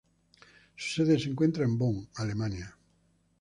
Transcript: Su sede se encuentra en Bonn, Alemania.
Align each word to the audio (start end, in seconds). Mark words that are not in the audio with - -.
Su 0.77 1.03
sede 1.05 1.19
se 1.19 1.29
encuentra 1.29 1.63
en 1.63 1.77
Bonn, 1.77 2.09
Alemania. 2.15 2.75